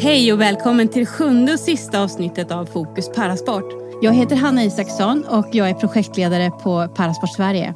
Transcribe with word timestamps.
Hej 0.00 0.32
och 0.32 0.40
välkommen 0.40 0.88
till 0.88 1.06
sjunde 1.06 1.52
och 1.52 1.60
sista 1.60 2.02
avsnittet 2.02 2.50
av 2.50 2.66
Fokus 2.66 3.12
Parasport. 3.12 3.64
Jag 4.02 4.12
heter 4.12 4.36
Hanna 4.36 4.64
Isaksson 4.64 5.24
och 5.24 5.46
jag 5.52 5.70
är 5.70 5.74
projektledare 5.74 6.50
på 6.50 6.88
Parasport 6.88 7.34
Sverige. 7.36 7.74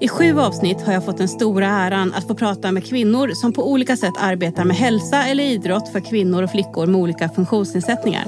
I 0.00 0.08
sju 0.08 0.38
avsnitt 0.38 0.80
har 0.80 0.92
jag 0.92 1.04
fått 1.04 1.18
den 1.18 1.28
stora 1.28 1.66
äran 1.66 2.14
att 2.14 2.26
få 2.26 2.34
prata 2.34 2.72
med 2.72 2.86
kvinnor 2.86 3.30
som 3.34 3.52
på 3.52 3.70
olika 3.70 3.96
sätt 3.96 4.14
arbetar 4.20 4.64
med 4.64 4.76
hälsa 4.76 5.24
eller 5.24 5.44
idrott 5.44 5.88
för 5.88 6.00
kvinnor 6.00 6.42
och 6.42 6.50
flickor 6.50 6.86
med 6.86 7.00
olika 7.00 7.28
funktionsnedsättningar. 7.28 8.24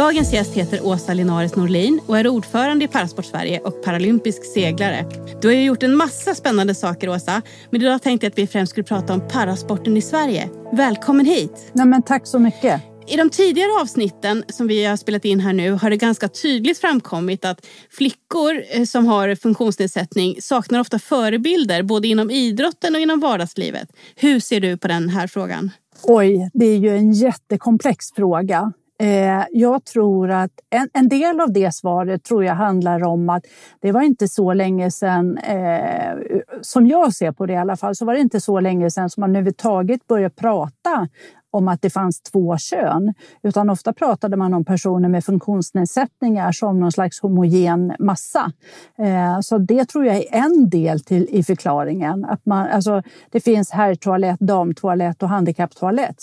Dagens 0.00 0.32
gäst 0.32 0.54
heter 0.54 0.86
Åsa 0.86 1.14
Linares 1.14 1.56
Norlin 1.56 2.00
och 2.06 2.18
är 2.18 2.28
ordförande 2.28 2.84
i 2.84 2.88
Parasport 2.88 3.24
Sverige 3.24 3.60
och 3.60 3.82
paralympisk 3.82 4.44
seglare. 4.44 5.06
Du 5.40 5.48
har 5.48 5.54
ju 5.54 5.64
gjort 5.64 5.82
en 5.82 5.96
massa 5.96 6.34
spännande 6.34 6.74
saker 6.74 7.08
Åsa, 7.08 7.42
men 7.70 7.82
idag 7.82 8.02
tänkte 8.02 8.26
jag 8.26 8.30
att 8.30 8.38
vi 8.38 8.46
främst 8.46 8.70
skulle 8.70 8.84
prata 8.84 9.14
om 9.14 9.28
parasporten 9.28 9.96
i 9.96 10.02
Sverige. 10.02 10.48
Välkommen 10.72 11.26
hit! 11.26 11.70
Nej, 11.72 11.86
men 11.86 12.02
tack 12.02 12.26
så 12.26 12.38
mycket! 12.38 12.82
I 13.06 13.16
de 13.16 13.30
tidigare 13.30 13.80
avsnitten 13.80 14.44
som 14.48 14.66
vi 14.66 14.84
har 14.84 14.96
spelat 14.96 15.24
in 15.24 15.40
här 15.40 15.52
nu 15.52 15.70
har 15.70 15.90
det 15.90 15.96
ganska 15.96 16.28
tydligt 16.28 16.78
framkommit 16.78 17.44
att 17.44 17.66
flickor 17.90 18.62
eh, 18.70 18.84
som 18.84 19.06
har 19.06 19.34
funktionsnedsättning 19.34 20.36
saknar 20.42 20.80
ofta 20.80 20.98
förebilder 20.98 21.82
både 21.82 22.08
inom 22.08 22.30
idrotten 22.30 22.94
och 22.94 23.00
inom 23.00 23.20
vardagslivet. 23.20 23.88
Hur 24.16 24.40
ser 24.40 24.60
du 24.60 24.76
på 24.76 24.88
den 24.88 25.08
här 25.08 25.26
frågan? 25.26 25.70
Oj, 26.02 26.50
det 26.54 26.66
är 26.66 26.76
ju 26.76 26.96
en 26.96 27.12
jättekomplex 27.12 28.12
fråga. 28.16 28.72
Eh, 29.00 29.44
jag 29.50 29.84
tror 29.84 30.30
att 30.30 30.50
en, 30.70 30.88
en, 30.92 31.08
del 31.08 31.40
av 31.40 31.52
det 31.52 31.74
svaret 31.74 32.24
tror 32.24 32.44
jag 32.44 32.54
handlar 32.54 33.04
om 33.04 33.30
att 33.30 33.44
det 33.80 33.92
var 33.92 34.02
inte 34.02 34.28
så 34.28 34.52
länge 34.52 34.90
sedan, 34.90 35.38
eh, 35.38 36.16
som 36.60 36.86
jag 36.86 37.14
ser 37.14 37.32
på 37.32 37.46
det 37.46 37.52
i 37.52 37.56
alla 37.56 37.76
fall, 37.76 37.94
så 37.94 38.04
var 38.04 38.14
det 38.14 38.20
inte 38.20 38.40
så 38.40 38.60
länge 38.60 38.90
sedan 38.90 39.10
som 39.10 39.20
man 39.20 39.30
överhuvudtaget 39.30 40.06
började 40.06 40.34
prata 40.34 41.08
om 41.50 41.68
att 41.68 41.82
det 41.82 41.90
fanns 41.90 42.22
två 42.22 42.58
kön, 42.58 43.14
utan 43.42 43.70
ofta 43.70 43.92
pratade 43.92 44.36
man 44.36 44.54
om 44.54 44.64
personer 44.64 45.08
med 45.08 45.24
funktionsnedsättningar 45.24 46.52
som 46.52 46.80
någon 46.80 46.92
slags 46.92 47.20
homogen 47.20 47.92
massa. 47.98 48.52
Eh, 48.98 49.40
så 49.40 49.58
det 49.58 49.84
tror 49.84 50.06
jag 50.06 50.16
är 50.16 50.34
en 50.34 50.70
del 50.70 51.00
till, 51.00 51.26
i 51.30 51.42
förklaringen. 51.42 52.24
Att 52.24 52.46
man, 52.46 52.66
alltså, 52.66 53.02
det 53.30 53.40
finns 53.40 53.70
herrtoalett, 53.70 54.40
damtoalett 54.40 55.22
och 55.22 55.28
handikapptoalett. 55.28 56.16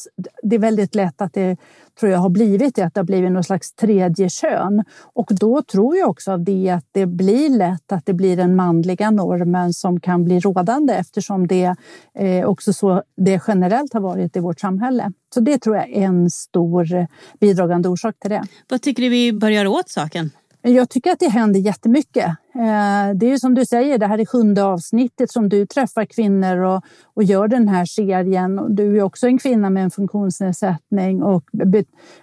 Det 0.43 0.55
är 0.55 0.59
väldigt 0.59 0.95
lätt 0.95 1.21
att 1.21 1.33
det 1.33 1.57
tror 1.99 2.11
jag 2.11 2.19
har 2.19 2.29
blivit 2.29 2.75
det, 2.75 2.81
att 2.81 2.93
det 2.93 2.99
har 2.99 3.05
blivit 3.05 3.31
någon 3.31 3.43
slags 3.43 3.73
tredje 3.73 4.29
kön. 4.29 4.83
Och 5.13 5.31
då 5.39 5.61
tror 5.61 5.97
jag 5.97 6.09
också 6.09 6.31
av 6.31 6.43
det 6.43 6.69
att 6.69 6.85
det 6.91 7.05
blir 7.05 7.49
lätt 7.49 7.91
att 7.91 8.05
det 8.05 8.13
blir 8.13 8.37
den 8.37 8.55
manliga 8.55 9.11
normen 9.11 9.73
som 9.73 9.99
kan 9.99 10.23
bli 10.23 10.39
rådande 10.39 10.93
eftersom 10.93 11.47
det 11.47 11.75
eh, 12.13 12.45
också 12.45 12.73
så 12.73 13.03
det 13.17 13.41
generellt 13.47 13.93
har 13.93 14.01
varit 14.01 14.35
i 14.35 14.39
vårt 14.39 14.59
samhälle. 14.59 15.11
Så 15.33 15.39
det 15.39 15.57
tror 15.57 15.75
jag 15.75 15.89
är 15.89 16.01
en 16.01 16.29
stor 16.29 17.07
bidragande 17.39 17.89
orsak 17.89 18.15
till 18.19 18.29
det. 18.31 18.43
Vad 18.69 18.81
tycker 18.81 19.03
du 19.03 19.09
vi 19.09 19.33
bör 19.33 19.49
göra 19.49 19.69
åt 19.69 19.89
saken? 19.89 20.31
Jag 20.61 20.89
tycker 20.89 21.11
att 21.11 21.19
det 21.19 21.29
händer 21.29 21.59
jättemycket. 21.59 22.25
Eh, 22.55 23.15
det 23.15 23.31
är 23.31 23.37
som 23.37 23.55
du 23.55 23.65
säger, 23.65 23.97
det 23.97 24.05
här 24.05 24.19
är 24.19 24.25
sjunde 24.25 24.63
avsnittet 24.63 25.31
som 25.31 25.49
du 25.49 25.65
träffar 25.65 26.05
kvinnor 26.05 26.57
och, 26.57 26.83
och 27.13 27.23
gör 27.23 27.47
den 27.47 27.67
här 27.67 27.85
serien. 27.85 28.75
Du 28.75 28.97
är 28.97 29.01
också 29.01 29.27
en 29.27 29.37
kvinna 29.37 29.69
med 29.69 29.83
en 29.83 29.91
funktionsnedsättning 29.91 31.23
och, 31.23 31.43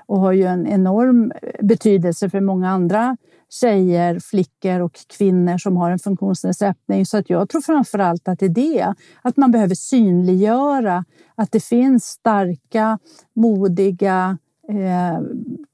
och 0.06 0.20
har 0.20 0.32
ju 0.32 0.44
en 0.44 0.66
enorm 0.66 1.32
betydelse 1.62 2.30
för 2.30 2.40
många 2.40 2.70
andra 2.70 3.16
tjejer, 3.48 4.18
flickor 4.18 4.80
och 4.80 4.98
kvinnor 5.16 5.58
som 5.58 5.76
har 5.76 5.90
en 5.90 5.98
funktionsnedsättning. 5.98 7.06
Så 7.06 7.16
att 7.16 7.30
jag 7.30 7.48
tror 7.48 7.60
framför 7.60 7.98
allt 7.98 8.28
att 8.28 8.38
det 8.38 8.46
är 8.46 8.48
det, 8.48 8.94
att 9.22 9.36
man 9.36 9.50
behöver 9.50 9.74
synliggöra 9.74 11.04
att 11.34 11.52
det 11.52 11.64
finns 11.64 12.04
starka, 12.04 12.98
modiga, 13.34 14.38
eh, 14.68 15.20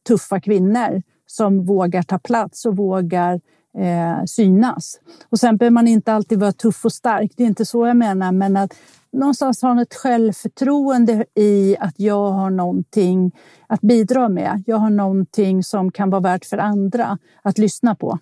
tuffa 0.09 0.41
kvinnor 0.41 1.03
som 1.27 1.65
vågar 1.65 2.03
ta 2.03 2.19
plats 2.19 2.67
och 2.67 2.77
vågar 2.77 3.41
eh, 3.79 4.25
synas. 4.27 5.01
Och 5.29 5.39
sen 5.39 5.57
behöver 5.57 5.75
man 5.75 5.89
inte 5.89 6.13
alltid 6.13 6.41
vara 6.41 6.53
tuff 6.53 6.85
och 6.85 6.93
stark, 6.93 7.33
det 7.37 7.43
är 7.43 7.47
inte 7.47 7.67
så 7.67 7.87
jag 7.87 7.97
menar, 7.97 8.33
men 8.33 8.57
att 8.57 8.75
någonstans 9.13 9.63
ha 9.63 9.83
ett 9.83 9.95
självförtroende 9.95 11.25
i 11.35 11.77
att 11.81 11.95
jag 11.97 12.31
har 12.31 12.51
någonting 12.51 13.33
att 13.67 13.81
bidra 13.81 14.29
med. 14.29 14.63
Jag 14.67 14.77
har 14.77 14.91
någonting 14.91 15.65
som 15.65 15.93
kan 15.93 16.11
vara 16.11 16.21
värt 16.21 16.45
för 16.45 16.59
andra 16.59 17.19
att 17.43 17.59
lyssna 17.59 17.95
på. 17.95 18.19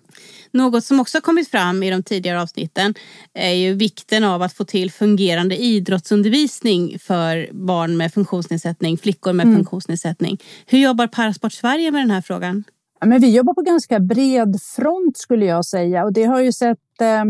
Något 0.51 0.83
som 0.83 0.99
också 0.99 1.21
kommit 1.21 1.51
fram 1.51 1.83
i 1.83 1.89
de 1.89 2.03
tidigare 2.03 2.41
avsnitten 2.41 2.93
är 3.33 3.53
ju 3.53 3.73
vikten 3.73 4.23
av 4.23 4.41
att 4.41 4.53
få 4.53 4.65
till 4.65 4.91
fungerande 4.91 5.57
idrottsundervisning 5.57 6.99
för 6.99 7.49
barn 7.51 7.97
med 7.97 8.13
funktionsnedsättning, 8.13 8.97
flickor 8.97 9.33
med 9.33 9.43
mm. 9.43 9.55
funktionsnedsättning. 9.55 10.37
Hur 10.65 10.79
jobbar 10.79 11.07
Parasport 11.07 11.53
Sverige 11.53 11.91
med 11.91 12.01
den 12.01 12.11
här 12.11 12.21
frågan? 12.21 12.63
Ja, 12.99 13.07
men 13.07 13.21
vi 13.21 13.35
jobbar 13.35 13.53
på 13.53 13.61
ganska 13.61 13.99
bred 13.99 14.61
front 14.75 15.17
skulle 15.17 15.45
jag 15.45 15.65
säga 15.65 16.03
och 16.03 16.13
det 16.13 16.23
har 16.23 16.41
ju 16.41 16.51
sett 16.51 17.01
eh, 17.01 17.23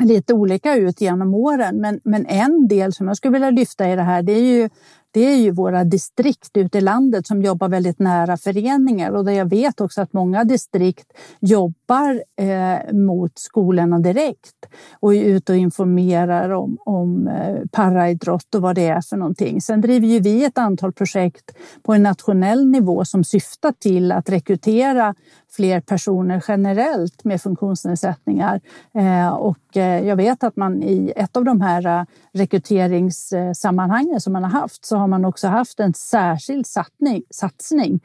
lite 0.00 0.34
olika 0.34 0.76
ut 0.76 1.00
genom 1.00 1.34
åren. 1.34 1.76
Men, 1.76 2.00
men 2.04 2.26
en 2.26 2.68
del 2.68 2.92
som 2.92 3.08
jag 3.08 3.16
skulle 3.16 3.32
vilja 3.32 3.50
lyfta 3.50 3.92
i 3.92 3.96
det 3.96 4.02
här 4.02 4.22
det 4.22 4.32
är 4.32 4.42
ju 4.42 4.68
det 5.10 5.26
är 5.26 5.36
ju 5.36 5.50
våra 5.50 5.84
distrikt 5.84 6.56
ute 6.56 6.78
i 6.78 6.80
landet 6.80 7.26
som 7.26 7.42
jobbar 7.42 7.68
väldigt 7.68 7.98
nära 7.98 8.36
föreningar 8.36 9.10
och 9.10 9.24
där 9.24 9.32
jag 9.32 9.50
vet 9.50 9.80
också 9.80 10.00
att 10.00 10.12
många 10.12 10.44
distrikt 10.44 11.12
jobbar 11.40 12.22
eh, 12.36 12.92
mot 12.92 13.38
skolorna 13.38 13.98
direkt 13.98 14.66
och 15.00 15.14
är 15.14 15.22
ute 15.22 15.52
och 15.52 15.58
informerar 15.58 16.50
om, 16.50 16.78
om 16.84 17.28
eh, 17.28 17.56
paraidrott 17.72 18.54
och 18.54 18.62
vad 18.62 18.74
det 18.74 18.86
är 18.86 19.00
för 19.00 19.16
någonting. 19.16 19.60
Sen 19.60 19.80
driver 19.80 20.06
ju 20.06 20.20
vi 20.20 20.44
ett 20.44 20.58
antal 20.58 20.92
projekt 20.92 21.56
på 21.82 21.94
en 21.94 22.02
nationell 22.02 22.66
nivå 22.66 23.04
som 23.04 23.24
syftar 23.24 23.72
till 23.72 24.12
att 24.12 24.30
rekrytera 24.30 25.14
fler 25.50 25.80
personer 25.80 26.44
generellt 26.48 27.24
med 27.24 27.42
funktionsnedsättningar. 27.42 28.60
Eh, 28.94 29.28
och 29.28 29.76
eh, 29.76 30.06
jag 30.06 30.16
vet 30.16 30.44
att 30.44 30.56
man 30.56 30.82
i 30.82 31.12
ett 31.16 31.36
av 31.36 31.44
de 31.44 31.60
här 31.60 31.86
eh, 31.86 32.04
rekryteringssammanhangen 32.32 34.20
som 34.20 34.32
man 34.32 34.42
har 34.42 34.50
haft 34.50 34.84
så 34.84 34.96
har 34.96 35.06
man 35.06 35.24
också 35.24 35.48
haft 35.48 35.80
en 35.80 35.94
särskild 35.94 36.66
satsning, 36.66 37.22
satsning 37.30 38.00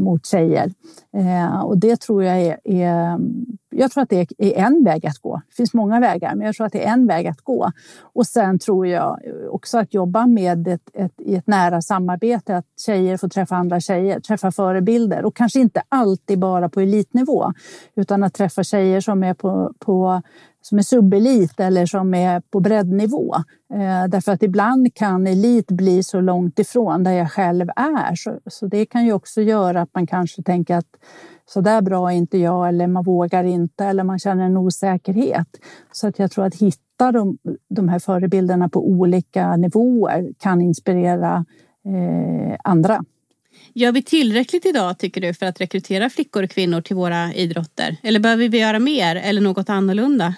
mot 0.00 0.26
tjejer. 0.26 0.72
Och 1.64 1.78
det 1.78 2.00
tror 2.00 2.24
jag 2.24 2.40
är, 2.40 2.60
är 2.64 3.18
jag 3.72 3.90
tror 3.90 4.02
att 4.02 4.08
det 4.08 4.26
är 4.38 4.66
en 4.66 4.84
väg 4.84 5.06
att 5.06 5.18
gå. 5.18 5.40
Det 5.48 5.54
finns 5.54 5.74
många 5.74 6.00
vägar, 6.00 6.34
men 6.34 6.46
jag 6.46 6.54
tror 6.54 6.66
att 6.66 6.72
det 6.72 6.84
är 6.84 6.92
en 6.92 7.06
väg 7.06 7.26
att 7.26 7.40
gå. 7.40 7.70
Och 8.00 8.26
sen 8.26 8.58
tror 8.58 8.86
jag 8.86 9.20
också 9.50 9.78
att 9.78 9.94
jobba 9.94 10.26
med 10.26 10.68
ett, 10.68 10.90
ett, 10.94 11.20
i 11.20 11.34
ett 11.34 11.46
nära 11.46 11.82
samarbete, 11.82 12.56
att 12.56 12.66
tjejer 12.86 13.16
får 13.16 13.28
träffa 13.28 13.56
andra 13.56 13.80
tjejer, 13.80 14.20
träffa 14.20 14.52
förebilder 14.52 15.24
och 15.24 15.36
kanske 15.36 15.60
inte 15.60 15.82
alltid 15.88 16.38
bara 16.38 16.68
på 16.68 16.80
elitnivå, 16.80 17.52
utan 17.94 18.22
att 18.24 18.34
träffa 18.34 18.64
tjejer 18.64 19.00
som 19.00 19.24
är 19.24 19.34
på, 19.34 19.72
på 19.78 20.22
som 20.62 20.78
är 20.78 20.82
subelit 20.82 21.60
eller 21.60 21.86
som 21.86 22.14
är 22.14 22.40
på 22.40 22.60
breddnivå. 22.60 23.34
Eh, 23.74 24.08
därför 24.08 24.32
att 24.32 24.42
ibland 24.42 24.94
kan 24.94 25.26
elit 25.26 25.66
bli 25.66 26.02
så 26.02 26.20
långt 26.20 26.58
ifrån 26.58 27.04
där 27.04 27.12
jag 27.12 27.32
själv 27.32 27.68
är. 27.76 28.14
Så, 28.14 28.38
så 28.46 28.66
det 28.66 28.86
kan 28.86 29.04
ju 29.04 29.12
också 29.12 29.42
göra 29.42 29.82
att 29.82 29.94
man 29.94 30.06
kanske 30.06 30.42
tänker 30.42 30.76
att 30.76 30.96
så 31.46 31.60
där 31.60 31.82
bra 31.82 32.12
är 32.12 32.16
inte 32.16 32.38
jag 32.38 32.68
eller 32.68 32.86
man 32.86 33.04
vågar 33.04 33.44
inte 33.44 33.84
eller 33.84 34.04
man 34.04 34.18
känner 34.18 34.44
en 34.44 34.56
osäkerhet. 34.56 35.48
Så 35.92 36.06
att 36.06 36.18
jag 36.18 36.30
tror 36.30 36.44
att 36.44 36.54
hitta 36.54 37.12
de, 37.12 37.38
de 37.68 37.88
här 37.88 37.98
förebilderna 37.98 38.68
på 38.68 38.88
olika 38.88 39.56
nivåer 39.56 40.32
kan 40.38 40.60
inspirera 40.60 41.44
eh, 41.86 42.56
andra. 42.64 43.04
Gör 43.74 43.92
vi 43.92 44.02
tillräckligt 44.02 44.66
idag 44.66 44.98
tycker 44.98 45.20
du 45.20 45.34
för 45.34 45.46
att 45.46 45.60
rekrytera 45.60 46.10
flickor 46.10 46.42
och 46.42 46.50
kvinnor 46.50 46.80
till 46.80 46.96
våra 46.96 47.34
idrotter? 47.34 47.96
Eller 48.02 48.20
behöver 48.20 48.48
vi 48.48 48.58
göra 48.58 48.78
mer 48.78 49.16
eller 49.16 49.40
något 49.40 49.68
annorlunda? 49.68 50.34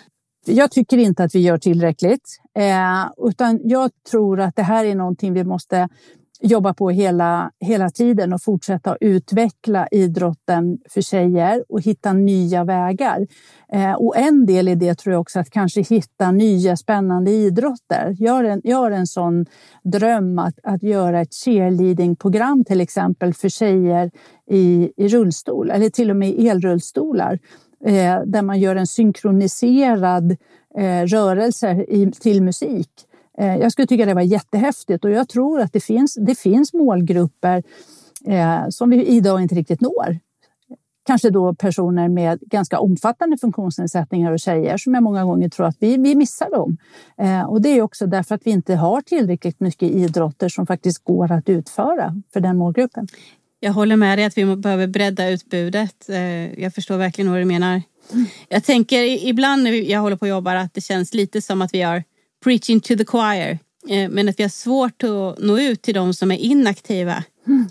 Jag 0.47 0.71
tycker 0.71 0.99
inte 0.99 1.25
att 1.25 1.35
vi 1.35 1.39
gör 1.39 1.59
tillräckligt, 1.59 2.41
eh, 2.59 3.29
utan 3.29 3.61
jag 3.65 3.91
tror 4.11 4.41
att 4.41 4.57
det 4.57 4.63
här 4.63 4.85
är 4.85 4.95
någonting 4.95 5.33
vi 5.33 5.45
måste 5.45 5.89
jobba 6.41 6.75
på 6.75 6.91
hela, 6.91 7.51
hela 7.61 7.91
tiden 7.91 8.33
och 8.33 8.43
fortsätta 8.43 8.97
utveckla 9.01 9.89
idrotten 9.91 10.79
för 10.91 11.01
tjejer 11.01 11.65
och 11.69 11.81
hitta 11.81 12.13
nya 12.13 12.65
vägar. 12.65 13.27
Eh, 13.73 13.93
och 13.93 14.17
en 14.17 14.47
del 14.47 14.69
i 14.69 14.75
det 14.75 14.95
tror 14.95 15.13
jag 15.13 15.21
också 15.21 15.41
att 15.41 15.51
kanske 15.51 15.81
hitta 15.81 16.31
nya 16.31 16.77
spännande 16.77 17.31
idrotter. 17.31 18.17
Jag 18.19 18.33
har 18.33 18.45
en, 18.45 18.61
gör 18.65 18.91
en 18.91 19.07
sån 19.07 19.47
dröm 19.85 20.39
att, 20.39 20.59
att 20.63 20.83
göra 20.83 21.21
ett 21.21 21.35
cheerleadingprogram 21.35 22.65
till 22.65 22.81
exempel 22.81 23.35
för 23.35 23.49
tjejer 23.49 24.11
i, 24.51 24.93
i 24.97 25.09
rullstol 25.09 25.71
eller 25.71 25.91
till 25.91 26.11
och 26.11 26.17
med 26.17 26.29
i 26.29 26.49
elrullstolar 26.49 27.39
eh, 27.87 28.21
där 28.27 28.43
man 28.43 28.61
gör 28.61 28.77
en 28.77 28.87
synkroniserad 28.87 30.37
eh, 30.79 31.03
rörelse 31.03 31.85
i, 31.89 32.11
till 32.11 32.43
musik 32.43 32.91
Eh, 33.39 33.57
jag 33.57 33.73
skulle 33.73 33.87
tycka 33.87 34.07
det 34.07 34.15
var 34.15 34.23
jättehäftigt 34.23 35.05
och 35.05 35.11
jag 35.11 35.29
tror 35.29 35.61
att 35.61 35.73
det 35.73 35.81
finns, 35.81 36.15
det 36.15 36.35
finns 36.35 36.73
målgrupper 36.73 37.63
eh, 38.27 38.69
som 38.69 38.91
vi 38.91 39.07
idag 39.07 39.43
inte 39.43 39.55
riktigt 39.55 39.81
når. 39.81 40.19
kanske 41.07 41.31
då 41.31 41.55
personer 41.55 42.09
med 42.09 42.41
ganska 42.41 42.79
omfattande 42.79 43.39
funktionsnedsättningar 43.39 44.33
och 44.33 44.41
tjejer 44.41 44.77
som 44.77 44.95
jag 44.95 45.03
många 45.03 45.25
gånger 45.25 45.49
tror 45.49 45.67
att 45.67 45.77
vi, 45.81 45.97
vi 45.97 46.15
missar 46.15 46.51
dem. 46.51 46.77
Eh, 47.19 47.43
och 47.43 47.63
det 47.63 47.69
är 47.69 47.83
också 47.83 48.07
därför 48.07 48.35
att 48.35 48.47
vi 48.47 48.51
inte 48.51 48.75
har 48.75 49.01
tillräckligt 49.01 49.61
mycket 49.61 49.91
idrotter 49.91 50.49
som 50.49 50.67
faktiskt 50.67 51.05
går 51.05 51.33
att 51.33 51.49
utföra 51.49 52.15
för 52.33 52.41
den 52.41 52.57
målgruppen. 52.57 53.07
Jag 53.65 53.73
håller 53.73 53.97
med 53.97 54.19
dig 54.19 54.25
att 54.25 54.39
vi 54.39 54.57
behöver 54.57 54.87
bredda 54.87 55.29
utbudet. 55.29 56.09
Eh, 56.09 56.61
jag 56.63 56.75
förstår 56.75 56.97
verkligen 56.97 57.31
vad 57.31 57.41
du 57.41 57.45
menar. 57.45 57.83
Jag 58.49 58.65
tänker 58.65 59.03
ibland 59.29 59.63
när 59.63 59.73
jag 59.73 60.01
håller 60.01 60.17
på 60.17 60.23
och 60.23 60.29
jobbar 60.29 60.55
att 60.55 60.75
det 60.75 60.81
känns 60.81 61.15
lite 61.15 61.43
som 61.43 61.63
att 61.63 61.75
vi 61.75 61.83
har 61.83 62.03
preaching 62.45 62.81
to 62.81 62.97
the 62.97 63.05
choir. 63.05 63.59
Eh, 63.89 64.11
men 64.11 64.29
att 64.29 64.39
vi 64.39 64.43
har 64.43 64.51
svårt 64.51 65.03
att 65.03 65.39
nå 65.39 65.59
ut 65.59 65.83
till 65.83 65.95
de 65.95 66.15
som 66.15 66.31
är 66.31 66.37
inaktiva. 66.37 67.25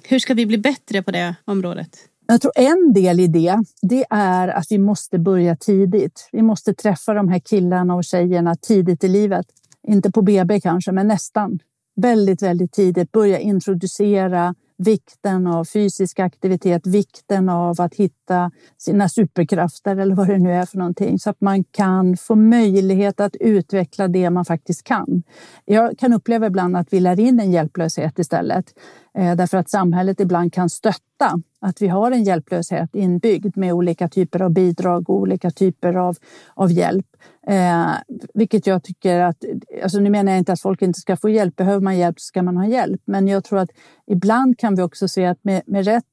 Hur 0.04 0.20
ska 0.20 0.34
vi 0.34 0.46
bli 0.46 0.58
bättre 0.58 1.04
på 1.04 1.12
det 1.12 1.36
området? 1.46 1.90
Jag 2.28 2.42
tror 2.42 2.52
en 2.56 2.94
del 2.94 3.20
i 3.20 3.28
det, 3.28 3.64
det 3.82 4.06
är 4.10 4.48
att 4.48 4.68
vi 4.70 4.78
måste 4.78 5.20
börja 5.20 5.56
tidigt. 5.56 6.30
Vi 6.32 6.42
måste 6.42 6.74
träffa 6.74 7.14
de 7.14 7.30
här 7.30 7.40
killarna 7.40 7.96
och 7.96 8.04
tjejerna 8.04 8.56
tidigt 8.56 9.04
i 9.04 9.08
livet. 9.08 9.46
Inte 9.88 10.12
på 10.12 10.22
BB 10.22 10.62
kanske, 10.62 10.92
men 10.92 11.08
nästan. 11.08 11.60
Väldigt, 11.96 12.42
väldigt 12.42 12.72
tidigt 12.72 13.12
börja 13.12 13.40
introducera 13.40 14.56
vikten 14.78 15.48
av 15.48 15.66
fysisk 15.66 16.20
aktivitet, 16.20 16.88
vikten 16.88 17.50
av 17.50 17.82
att 17.82 17.96
hitta 17.96 18.52
sina 18.78 19.10
superkrafter 19.10 19.98
eller 19.98 20.16
vad 20.16 20.28
det 20.28 20.38
nu 20.38 20.54
är 20.54 20.66
för 20.66 20.78
någonting 20.78 21.20
så 21.20 21.30
att 21.30 21.42
man 21.42 21.64
kan 21.64 22.18
få 22.18 22.36
möjlighet 22.36 23.20
att 23.20 23.36
utveckla 23.36 24.08
det 24.08 24.30
man 24.30 24.46
faktiskt 24.46 24.84
kan. 24.84 25.24
Jag 25.66 25.98
kan 25.98 26.14
uppleva 26.14 26.48
ibland 26.48 26.78
att 26.78 26.94
vi 26.94 27.00
lär 27.00 27.20
in 27.20 27.40
en 27.40 27.52
hjälplöshet 27.52 28.20
istället 28.20 28.66
eh, 29.18 29.36
därför 29.36 29.58
att 29.58 29.70
samhället 29.70 30.20
ibland 30.20 30.54
kan 30.54 30.70
stötta 30.70 31.42
att 31.62 31.82
vi 31.82 31.88
har 31.88 32.12
en 32.12 32.24
hjälplöshet 32.24 32.96
inbyggd 32.96 33.58
med 33.58 33.74
olika 33.74 34.08
typer 34.08 34.42
av 34.42 34.52
bidrag 34.52 35.10
och 35.10 35.16
olika 35.16 35.52
typer 35.52 35.94
av, 35.94 36.18
av 36.54 36.72
hjälp. 36.72 37.08
Eh, 37.48 37.96
vilket 38.34 38.68
jag 38.68 38.84
tycker 38.84 39.20
att, 39.20 39.46
alltså 39.84 40.00
nu 40.00 40.10
menar 40.10 40.32
jag 40.32 40.40
inte 40.40 40.54
att 40.54 40.62
folk 40.62 40.82
inte 40.82 41.00
ska 41.00 41.18
få 41.18 41.30
hjälp, 41.30 41.56
behöver 41.56 41.80
man 41.80 41.98
hjälp 41.98 42.20
så 42.20 42.26
ska 42.26 42.44
man 42.44 42.58
ha 42.58 42.66
hjälp. 42.66 43.02
Men 43.06 43.28
jag 43.28 43.44
tror 43.44 43.60
att 43.60 43.70
ibland 44.08 44.60
kan 44.60 44.76
vi 44.76 44.82
också 44.82 45.08
se 45.08 45.26
att 45.26 45.44
med, 45.44 45.62
med, 45.66 45.86
rätt, 45.86 46.06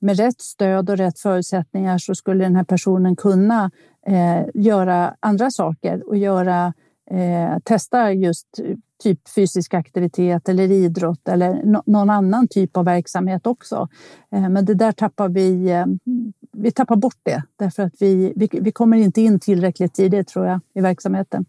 med 0.00 0.16
rätt 0.16 0.40
stöd 0.40 0.90
och 0.90 0.96
rätt 0.96 1.18
förutsättningar 1.18 1.98
så 1.98 2.14
skulle 2.14 2.44
den 2.44 2.56
här 2.56 2.64
personen 2.64 3.16
kunna 3.16 3.70
eh, 4.06 4.46
göra 4.54 5.14
andra 5.20 5.50
saker 5.50 6.08
och 6.08 6.16
göra, 6.16 6.72
eh, 7.10 7.58
testa 7.64 8.12
just 8.12 8.60
typ 9.02 9.28
fysisk 9.34 9.74
aktivitet 9.74 10.48
eller 10.48 10.70
idrott 10.70 11.28
eller 11.28 11.64
no 11.64 11.82
någon 11.86 12.10
annan 12.10 12.48
typ 12.48 12.76
av 12.76 12.84
verksamhet 12.84 13.46
också. 13.46 13.88
Eh, 14.32 14.48
men 14.48 14.64
det 14.64 14.74
där 14.74 14.92
tappar 14.92 15.28
vi, 15.28 15.70
eh, 15.70 15.86
vi 16.52 16.72
tappar 16.72 16.96
bort 16.96 17.18
det 17.22 17.42
därför 17.58 17.82
att 17.82 17.94
vi, 17.98 18.32
vi, 18.36 18.48
vi 18.52 18.72
kommer 18.72 18.96
inte 18.96 19.20
in 19.20 19.40
tillräckligt 19.40 19.94
tidigt 19.94 20.28
tror 20.28 20.46
jag 20.46 20.60
i 20.74 20.80
verksamheten. 20.80 21.44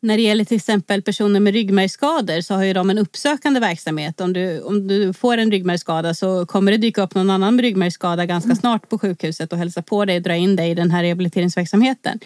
När 0.00 0.16
det 0.16 0.22
gäller 0.22 0.44
till 0.44 0.56
exempel 0.56 1.02
personer 1.02 1.40
med 1.40 1.52
ryggmärgsskador 1.52 2.40
så 2.40 2.54
har 2.54 2.64
ju 2.64 2.72
de 2.72 2.90
en 2.90 2.98
uppsökande 2.98 3.60
verksamhet. 3.60 4.20
Om 4.20 4.32
du, 4.32 4.60
om 4.60 4.88
du 4.88 5.12
får 5.12 5.38
en 5.38 5.50
ryggmärgsskada 5.50 6.14
så 6.14 6.46
kommer 6.46 6.72
det 6.72 6.78
dyka 6.78 7.02
upp 7.02 7.14
någon 7.14 7.30
annan 7.30 7.56
med 7.56 7.62
ryggmärgsskada 7.62 8.26
ganska 8.26 8.46
mm. 8.46 8.56
snart 8.56 8.88
på 8.88 8.98
sjukhuset 8.98 9.52
och 9.52 9.58
hälsa 9.58 9.82
på 9.82 10.04
dig 10.04 10.16
och 10.16 10.22
dra 10.22 10.36
in 10.36 10.56
dig 10.56 10.70
i 10.70 10.74
den 10.74 10.90
här 10.90 11.02
rehabiliteringsverksamheten. 11.02 12.18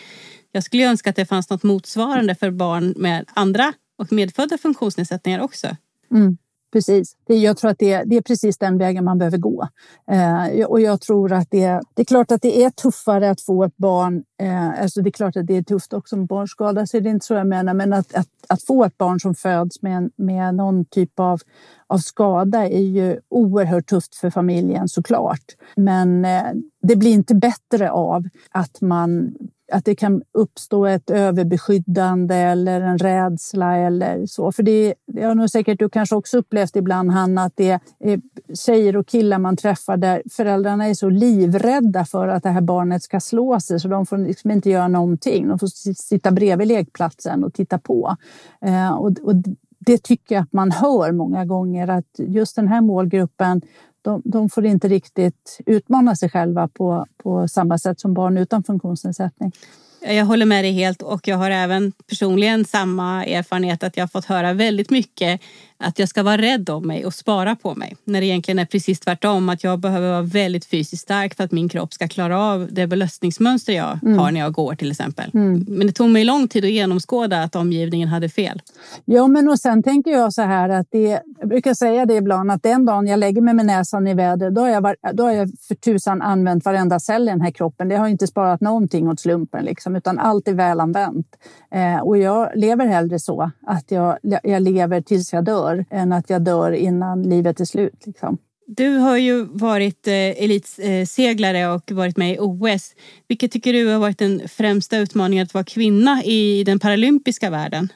Jag 0.53 0.65
skulle 0.65 0.85
önska 0.85 1.11
att 1.11 1.17
det 1.17 1.27
fanns 1.27 1.51
något 1.51 1.63
motsvarande 1.63 2.35
för 2.35 2.51
barn 2.51 2.95
med 2.97 3.25
andra 3.35 3.73
och 3.99 4.13
medfödda 4.13 4.59
funktionsnedsättningar 4.59 5.41
också. 5.41 5.77
Mm. 6.11 6.39
Precis. 6.73 7.17
Jag 7.27 7.57
tror 7.57 7.71
att 7.71 7.79
det 7.79 7.93
är, 7.93 8.05
det 8.05 8.17
är 8.17 8.23
precis 8.23 8.59
den 8.59 8.79
vägen 8.79 9.05
man 9.05 9.19
behöver 9.19 9.39
gå. 9.39 9.69
Eh, 10.11 10.65
och 10.67 10.81
jag 10.81 11.01
tror 11.01 11.33
att 11.33 11.51
det, 11.51 11.81
det 11.95 12.03
är 12.03 12.05
klart 12.05 12.31
att 12.33 12.43
det 12.43 12.65
är 12.65 12.71
tuffare 12.71 13.31
att 13.31 13.41
få 13.41 13.65
ett 13.65 13.77
barn. 13.77 14.25
Eh, 14.41 14.83
alltså 14.83 15.03
det 15.03 15.09
är 15.09 15.13
klart 15.13 15.37
att 15.37 15.47
det 15.47 15.57
är 15.57 15.63
tufft 15.63 15.93
också 15.93 16.17
om 16.17 16.27
barn 16.27 16.49
skadas, 16.49 16.91
det 16.91 16.99
är 16.99 17.07
inte 17.07 17.27
så 17.27 17.35
jag 17.35 17.47
menar. 17.47 17.75
Men 17.75 17.93
att, 17.93 18.15
att, 18.15 18.29
att, 18.49 18.63
få 18.63 18.85
ett 18.85 18.99
barn 18.99 19.21
som 19.21 19.35
föds 19.35 19.83
med, 19.83 20.11
med 20.17 20.55
någon 20.55 20.85
typ 20.85 21.21
av, 21.21 21.41
av 21.87 21.99
skada 21.99 22.69
är 22.69 22.83
ju 22.83 23.21
oerhört 23.29 23.87
tufft 23.87 24.15
för 24.15 24.31
familjen 24.31 24.89
såklart. 24.89 25.45
Men 25.77 26.25
eh, 26.25 26.53
det 26.83 26.97
blir 26.97 27.13
inte 27.13 27.35
bättre 27.35 27.91
av 27.91 28.29
att 28.51 28.81
man 28.81 29.35
att 29.73 29.85
det 29.85 29.95
kan 29.95 30.23
uppstå 30.33 30.87
ett 30.87 31.11
överbeskyddande 31.11 32.35
eller 32.35 32.81
en 32.81 32.99
rädsla 32.99 33.77
eller 33.77 34.27
så. 34.27 34.53
För 34.53 34.63
det, 34.63 34.95
det 35.07 35.23
har 35.23 35.35
nog 35.35 35.51
säkert 35.51 35.79
du 35.79 35.89
kanske 35.89 36.17
också 36.17 36.39
upplevt 36.39 36.77
ibland, 36.77 37.11
Hanna, 37.11 37.45
att 37.45 37.53
det 37.57 37.81
är 37.99 38.21
tjejer 38.55 38.97
och 38.97 39.07
killar 39.07 39.39
man 39.39 39.57
träffar 39.57 39.97
där 39.97 40.23
föräldrarna 40.31 40.87
är 40.87 40.95
så 40.95 41.09
livrädda 41.09 42.05
för 42.05 42.29
att 42.29 42.43
det 42.43 42.51
här 42.51 42.61
barnet 42.61 43.03
ska 43.03 43.21
slå 43.21 43.61
sig 43.61 43.81
så 43.81 43.89
de 43.89 44.07
får 44.07 44.19
liksom 44.19 44.51
inte 44.51 44.71
göra 44.71 44.89
någonting. 44.89 45.49
De 45.49 45.59
får 45.59 45.95
sitta 45.95 46.31
bredvid 46.31 46.69
lekplatsen 46.69 47.45
och 47.45 47.55
titta 47.55 47.79
på. 47.79 48.17
Eh, 48.61 48.93
och, 48.93 49.19
och 49.23 49.35
det 49.79 50.03
tycker 50.03 50.35
jag 50.35 50.43
att 50.43 50.53
man 50.53 50.71
hör 50.71 51.13
många 51.13 51.45
gånger 51.45 51.89
att 51.89 52.19
just 52.19 52.57
den 52.57 52.69
här 52.69 52.81
målgruppen 52.81 53.63
de, 54.03 54.23
de, 54.25 54.51
får 54.51 54.67
inte 54.67 54.89
riktigt 54.89 55.61
utmana 55.67 56.17
sig 56.17 56.31
själva 56.31 56.69
på, 56.69 57.07
på 57.23 57.49
samma 57.49 57.79
sätt 57.79 58.01
som 58.01 58.15
barn 58.15 58.39
utan 58.39 58.65
funktionsnedsättning. 58.65 59.53
Jag 60.01 60.25
håller 60.25 60.47
med 60.47 60.65
dig 60.65 60.73
helt 60.73 61.03
och 61.03 61.29
jag 61.29 61.37
har 61.37 61.51
även 61.51 61.93
personligen 61.93 62.65
samma 62.65 63.25
erfarenhet 63.25 63.83
att 63.83 63.97
jag 63.97 64.03
har 64.03 64.09
fått 64.09 64.25
höra 64.25 64.53
väldigt 64.53 64.91
mycket 64.91 65.41
att 65.79 65.99
jag 65.99 66.09
ska 66.09 66.23
vara 66.23 66.37
rädd 66.37 66.71
om 66.71 66.87
mig 66.87 67.07
och 67.07 67.15
spara 67.15 67.57
på 67.57 67.75
mig. 67.75 67.97
När 68.05 68.21
det 68.21 68.27
egentligen 68.27 68.59
är 68.59 68.65
precis 68.65 69.01
tvärtom, 69.01 69.49
att 69.49 69.65
jag 69.65 69.79
behöver 69.79 70.11
vara 70.11 70.23
väldigt 70.23 70.65
fysiskt 70.65 71.03
stark 71.03 71.35
för 71.35 71.45
att 71.45 71.53
min 71.53 71.69
kropp 71.69 71.93
ska 71.93 72.09
klara 72.09 72.41
av 72.41 72.69
det 72.71 72.87
belastningsmönster 72.87 73.73
jag 73.73 73.99
mm. 74.03 74.19
har 74.19 74.31
när 74.31 74.41
jag 74.41 74.53
går 74.53 74.75
till 74.75 74.91
exempel. 74.91 75.31
Mm. 75.35 75.67
Men 75.69 75.87
det 75.87 75.93
tog 75.93 76.11
mig 76.11 76.25
lång 76.25 76.49
tid 76.49 76.65
att 76.65 76.71
genomskåda 76.71 77.43
att 77.43 77.57
omgivningen 77.57 78.09
hade 78.09 78.29
fel. 78.29 78.63
Ja, 79.05 79.27
men 79.27 79.49
och 79.49 79.59
sen 79.59 79.83
tänker 79.83 80.11
jag 80.11 80.33
så 80.33 80.43
här 80.43 80.69
att 80.69 80.87
det, 80.91 81.21
jag 81.39 81.49
brukar 81.49 81.75
säga 81.75 82.07
det 82.07 82.15
ibland 82.15 82.51
att 82.51 82.63
den 82.63 82.85
dagen 82.85 83.07
jag 83.07 83.19
lägger 83.19 83.41
mig 83.41 83.55
med 83.55 83.67
näsan 83.67 84.07
i 84.07 84.15
väder, 84.15 84.51
då 84.51 84.61
har 84.61 84.69
jag, 84.69 84.95
då 85.13 85.23
har 85.23 85.33
jag 85.33 85.51
för 85.69 85.75
tusan 85.75 86.23
använt 86.23 86.65
varenda 86.65 87.01
cell 87.01 87.29
i 87.29 87.31
den 87.31 87.41
här 87.41 87.51
kroppen. 87.51 87.89
Det 87.89 87.97
har 87.97 88.09
inte 88.09 88.27
sparat 88.27 88.61
någonting 88.61 89.09
åt 89.09 89.21
slumpen, 89.21 89.65
liksom, 89.65 89.97
utan 89.97 90.19
allt 90.19 90.49
är 90.49 90.55
väl 90.55 90.81
använt. 90.81 91.27
Eh, 91.71 92.01
och 92.01 92.19
jag 92.19 92.51
lever 92.55 92.87
hellre 92.87 93.19
så 93.19 93.51
att 93.67 93.91
jag, 93.91 94.19
jag 94.43 94.63
lever 94.63 95.01
tills 95.01 95.33
jag 95.33 95.45
dör 95.45 95.68
dör 95.69 95.85
än 95.91 96.13
att 96.13 96.31
jag 96.31 96.43
dör 96.43 96.73
innan 96.73 97.23
livet 97.23 97.61
är 97.61 97.65
slut. 97.65 98.07
Liksom. 98.07 98.39
Du 98.67 98.97
har 98.97 99.17
ju 99.17 99.45
varit 99.45 100.07
eh, 100.07 100.15
elitseglare 100.15 101.67
och 101.67 101.93
varit 101.93 102.17
med 102.17 102.35
i 102.35 102.39
OS. 102.41 102.95
Vilket 103.29 103.53
tycker 103.53 103.73
du 103.73 103.93
har 103.93 103.99
varit 103.99 104.19
den 104.19 104.43
främsta 104.49 104.99
utmaningen 104.99 105.45
att 105.45 105.55
vara 105.55 105.65
kvinna 105.65 106.23
i 106.25 106.65
den 106.65 106.79
paralympiska 106.79 107.51
världen? 107.51 107.89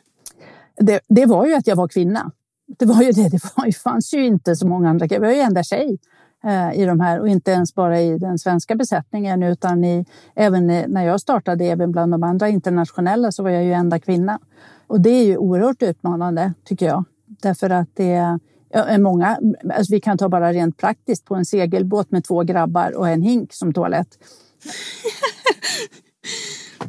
Det, 0.80 1.00
det 1.08 1.26
var 1.26 1.46
ju 1.46 1.54
att 1.54 1.66
jag 1.66 1.76
var 1.76 1.88
kvinna. 1.88 2.30
Det 2.78 2.84
var 2.84 3.02
ju 3.02 3.12
det. 3.12 3.28
Det, 3.28 3.38
var, 3.56 3.66
det 3.66 3.76
fanns 3.76 4.14
ju 4.14 4.26
inte 4.26 4.56
så 4.56 4.66
många 4.66 4.90
andra. 4.90 5.06
Jag 5.10 5.20
var 5.20 5.30
ju 5.30 5.40
enda 5.40 5.62
tjej 5.62 5.98
eh, 6.44 6.80
i 6.80 6.84
de 6.84 7.00
här 7.00 7.20
och 7.20 7.28
inte 7.28 7.50
ens 7.50 7.74
bara 7.74 8.00
i 8.00 8.18
den 8.18 8.38
svenska 8.38 8.74
besättningen 8.74 9.42
utan 9.42 9.84
i, 9.84 10.04
även 10.34 10.66
när 10.66 11.04
jag 11.04 11.20
startade, 11.20 11.64
även 11.64 11.92
bland 11.92 12.12
de 12.12 12.22
andra 12.22 12.48
internationella 12.48 13.32
så 13.32 13.42
var 13.42 13.50
jag 13.50 13.64
ju 13.64 13.72
enda 13.72 13.98
kvinna. 13.98 14.38
Och 14.86 15.00
det 15.00 15.10
är 15.10 15.24
ju 15.24 15.36
oerhört 15.36 15.82
utmanande 15.82 16.52
tycker 16.64 16.86
jag. 16.86 17.04
Därför 17.42 17.70
att 17.70 17.88
det 17.94 18.38
är 18.74 18.98
många, 18.98 19.38
alltså 19.74 19.94
vi 19.94 20.00
kan 20.00 20.18
ta 20.18 20.28
bara 20.28 20.52
rent 20.52 20.76
praktiskt 20.76 21.24
på 21.24 21.34
en 21.34 21.44
segelbåt 21.44 22.10
med 22.10 22.24
två 22.24 22.42
grabbar 22.42 22.96
och 22.96 23.08
en 23.08 23.22
hink 23.22 23.52
som 23.52 23.72
toalett. 23.72 24.08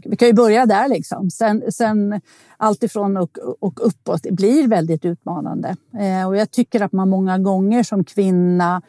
vi 0.05 0.15
kan 0.15 0.27
ju 0.27 0.33
börja 0.33 0.65
där 0.65 0.89
liksom. 0.89 1.29
Sen, 1.29 1.71
sen 1.71 2.21
allt 2.57 2.83
ifrån 2.83 3.17
och, 3.17 3.37
och 3.59 3.87
uppåt 3.87 4.21
blir 4.21 4.67
väldigt 4.67 5.05
utmanande. 5.05 5.75
Eh, 5.99 6.27
och 6.27 6.37
jag 6.37 6.51
tycker 6.51 6.81
att 6.81 6.91
man 6.91 7.09
många 7.09 7.37
gånger 7.37 7.83
som 7.83 8.03
kvinna 8.03 8.81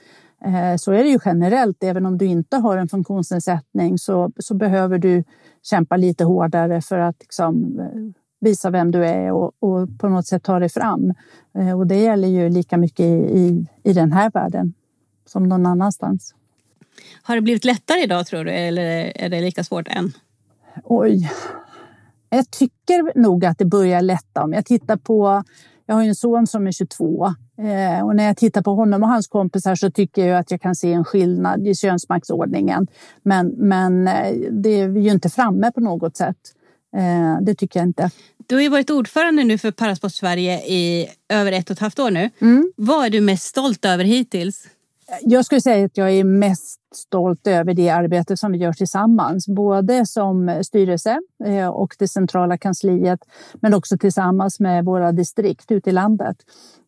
eh, 0.44 0.76
så 0.76 0.92
är 0.92 1.02
det 1.02 1.08
ju 1.08 1.18
generellt, 1.24 1.84
även 1.84 2.06
om 2.06 2.18
du 2.18 2.24
inte 2.24 2.56
har 2.56 2.76
en 2.76 2.88
funktionsnedsättning 2.88 3.98
så, 3.98 4.32
så 4.38 4.54
behöver 4.54 4.98
du 4.98 5.24
kämpa 5.62 5.96
lite 5.96 6.24
hårdare 6.24 6.80
för 6.80 6.98
att 6.98 7.16
liksom, 7.20 7.80
visa 8.44 8.70
vem 8.70 8.90
du 8.90 9.04
är 9.04 9.32
och, 9.32 9.52
och, 9.58 9.98
på 9.98 10.08
något 10.08 10.26
sätt 10.26 10.42
ta 10.42 10.58
dig 10.58 10.68
fram. 10.68 11.14
Eh, 11.58 11.78
och 11.78 11.86
det 11.86 12.00
gäller 12.00 12.28
ju 12.28 12.48
lika 12.48 12.76
mycket 12.76 13.00
i, 13.00 13.38
i, 13.38 13.66
i 13.82 13.92
den 13.92 14.12
här 14.12 14.30
världen 14.30 14.74
som 15.26 15.48
någon 15.48 15.66
annanstans. 15.66 16.34
Har 17.22 17.34
det 17.34 17.42
blivit 17.42 17.64
lättare 17.64 18.02
idag 18.02 18.26
tror 18.26 18.44
du 18.44 18.50
eller 18.50 19.12
är 19.14 19.28
det 19.28 19.40
lika 19.40 19.64
svårt 19.64 19.88
än? 19.88 20.12
Oj. 20.84 21.30
Jag 22.30 22.50
tycker 22.50 23.18
nog 23.18 23.44
att 23.44 23.58
det 23.58 23.64
börjar 23.64 24.02
lätta. 24.02 24.42
Om 24.42 24.52
jag 24.52 24.66
tittar 24.66 24.96
på 24.96 25.44
jag 25.86 25.94
har 25.94 26.02
en 26.02 26.14
son 26.14 26.46
som 26.46 26.66
är 26.66 26.72
22 26.72 27.24
eh, 27.58 28.06
och 28.06 28.16
när 28.16 28.24
jag 28.24 28.36
tittar 28.36 28.62
på 28.62 28.74
honom 28.74 29.02
och 29.02 29.08
hans 29.08 29.28
kompisar 29.28 29.74
så 29.74 29.90
tycker 29.90 30.26
jag 30.26 30.38
att 30.38 30.50
jag 30.50 30.60
kan 30.60 30.74
se 30.74 30.92
en 30.92 31.04
skillnad 31.04 31.66
i 31.66 31.74
könsmaktsordningen. 31.74 32.86
Men, 33.22 33.46
men 33.48 34.08
eh, 34.08 34.34
det 34.50 34.68
är 34.68 34.88
ju 34.88 35.10
inte 35.10 35.28
framme 35.28 35.72
på 35.74 35.80
något 35.80 36.16
sätt. 36.16 36.36
Eh, 36.96 37.42
det 37.42 37.54
tycker 37.54 37.80
jag 37.80 37.88
inte. 37.88 38.10
Du 38.46 38.54
har 38.54 38.62
ju 38.62 38.68
varit 38.68 38.90
ordförande 38.90 39.44
nu 39.44 39.58
för 39.58 39.70
Parasport 39.70 40.12
Sverige 40.12 40.58
i 40.66 41.08
över 41.28 41.52
ett 41.52 41.70
och 41.70 41.74
ett 41.74 41.80
halvt 41.80 41.98
år 41.98 42.10
nu. 42.10 42.30
Mm. 42.40 42.72
Vad 42.76 43.06
är 43.06 43.10
du 43.10 43.20
mest 43.20 43.44
stolt 43.44 43.84
över 43.84 44.04
hittills? 44.04 44.66
Jag 45.22 45.44
skulle 45.44 45.60
säga 45.60 45.86
att 45.86 45.96
jag 45.96 46.10
är 46.10 46.24
mest 46.24 46.80
stolt 46.94 47.46
över 47.46 47.74
det 47.74 47.90
arbete 47.90 48.36
som 48.36 48.52
vi 48.52 48.58
gör 48.58 48.72
tillsammans, 48.72 49.48
både 49.48 50.06
som 50.06 50.60
styrelse 50.64 51.20
eh, 51.44 51.68
och 51.68 51.96
det 51.98 52.08
centrala 52.08 52.58
kansliet, 52.58 53.20
men 53.54 53.74
också 53.74 53.98
tillsammans 53.98 54.60
med 54.60 54.84
våra 54.84 55.12
distrikt 55.12 55.70
ute 55.70 55.90
i 55.90 55.92
landet. 55.92 56.36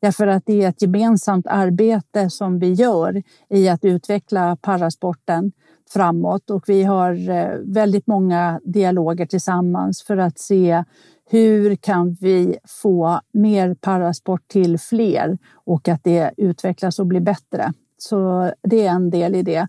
Därför 0.01 0.27
att 0.27 0.43
det 0.47 0.63
är 0.63 0.69
ett 0.69 0.83
gemensamt 0.83 1.47
arbete 1.47 2.31
som 2.31 2.59
vi 2.59 2.73
gör 2.73 3.23
i 3.51 3.69
att 3.69 3.85
utveckla 3.85 4.57
parasporten 4.57 5.53
framåt 5.91 6.51
och 6.51 6.65
vi 6.67 6.83
har 6.83 7.31
eh, 7.31 7.59
väldigt 7.63 8.07
många 8.07 8.61
dialoger 8.65 9.27
tillsammans 9.27 10.03
för 10.03 10.17
att 10.17 10.39
se 10.39 10.85
hur 11.31 11.77
kan 11.77 12.17
vi 12.21 12.59
få 12.83 13.21
mer 13.33 13.75
parasport 13.75 14.49
till 14.49 14.79
fler 14.79 15.39
och 15.53 15.89
att 15.89 16.05
det 16.05 16.31
utvecklas 16.37 16.99
och 16.99 17.07
blir 17.07 17.21
bättre. 17.21 17.73
Så 17.99 18.51
det 18.63 18.87
är 18.87 18.91
en 18.91 19.11
del 19.11 19.35
i 19.35 19.43
det. 19.43 19.69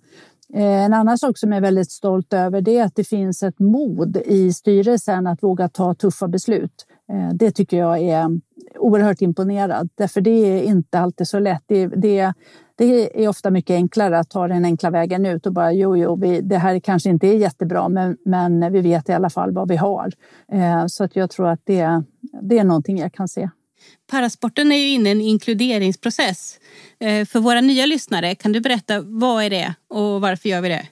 Eh, 0.54 0.86
en 0.86 0.94
annan 0.94 1.18
sak 1.18 1.38
som 1.38 1.52
jag 1.52 1.58
är 1.58 1.62
väldigt 1.62 1.92
stolt 1.92 2.34
över 2.34 2.62
det 2.62 2.78
är 2.78 2.84
att 2.84 2.96
det 2.96 3.04
finns 3.04 3.44
ett 3.44 3.60
mod 3.60 4.18
i 4.18 4.54
styrelsen 4.54 5.28
att 5.28 5.44
våga 5.44 5.70
ta 5.70 5.94
tuffa 5.94 6.28
beslut. 6.28 6.86
Eh, 7.14 7.30
det 7.34 7.52
tycker 7.52 7.78
jag 7.78 8.00
är 8.00 8.40
oerhört 8.80 9.22
imponerad, 9.22 9.90
därför 9.96 10.22
det 10.22 10.30
är 10.30 10.64
inte 10.64 11.00
alltid 11.00 11.28
så 11.28 11.40
lätt. 11.40 11.64
Det, 11.66 11.88
det, 11.88 12.34
det 12.78 13.24
är 13.24 13.28
ofta 13.28 13.52
mycket 13.52 13.74
enklare 13.74 14.20
att 14.20 14.30
ta 14.30 14.48
den 14.48 14.66
enkla 14.66 14.90
vägen 14.90 15.26
ut 15.26 15.46
och 15.46 15.54
bara 15.54 15.74
jo, 15.74 15.98
jo, 15.98 16.16
vi, 16.16 16.42
det 16.42 16.58
här 16.58 16.80
kanske 16.80 17.10
inte 17.10 17.28
är 17.28 17.38
jättebra, 17.38 17.90
men, 17.90 18.18
men 18.26 18.74
vi 18.74 18.82
vet 18.82 19.10
i 19.10 19.14
alla 19.14 19.30
fall 19.30 19.52
vad 19.52 19.70
vi 19.70 19.76
har. 19.76 20.12
Eh, 20.52 20.86
så 20.88 21.04
att 21.04 21.16
jag 21.16 21.30
tror 21.30 21.48
att 21.48 21.62
det, 21.64 22.04
det 22.42 22.58
är 22.58 22.64
någonting 22.64 22.98
jag 22.98 23.14
kan 23.14 23.28
se. 23.28 23.50
Parasporten 24.12 24.72
är 24.72 24.76
ju 24.76 24.90
inne 24.90 25.10
i 25.10 25.12
en 25.12 25.22
inkluderingsprocess. 25.22 26.60
Eh, 27.00 27.26
för 27.26 27.40
våra 27.40 27.62
nya 27.62 27.86
lyssnare, 27.86 28.36
kan 28.36 28.52
du 28.52 28.62
berätta 28.62 29.02
vad 29.02 29.44
är 29.44 29.50
det 29.50 29.74
och 29.90 30.22
varför 30.22 30.50
gör 30.50 30.62
vi 30.62 30.70
det? 30.70 30.88